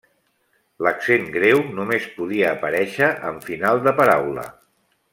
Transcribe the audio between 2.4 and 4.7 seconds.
aparèixer en final de paraula.